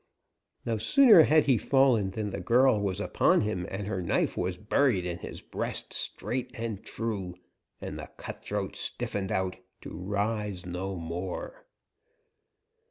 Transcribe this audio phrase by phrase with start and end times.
[0.65, 4.57] No sooner had he fallen than the girl was upon him, and her knife was
[4.57, 7.35] buried in his breast, straight and true,
[7.79, 11.67] and the cutthroat stiffened out to rise no more.